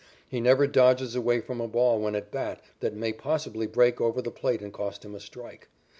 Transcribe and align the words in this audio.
He 0.27 0.39
never 0.41 0.65
dodges 0.65 1.15
away 1.15 1.41
from 1.41 1.61
a 1.61 1.67
ball 1.67 1.99
when 2.01 2.15
at 2.15 2.31
bat 2.31 2.63
that 2.79 2.95
may 2.95 3.13
possibly 3.13 3.67
break 3.67 4.01
over 4.01 4.19
the 4.19 4.31
plate 4.31 4.63
and 4.63 4.73
cost 4.73 5.05
him 5.05 5.13
a 5.13 5.19
strike. 5.19 5.67